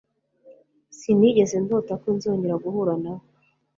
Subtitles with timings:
[0.97, 3.25] Sinigeze ndota ko nzongera guhura nawe.